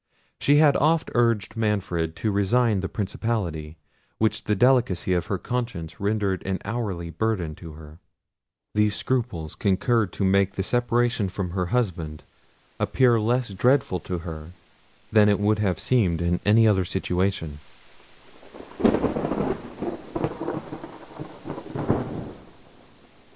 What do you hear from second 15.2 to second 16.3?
it would have seemed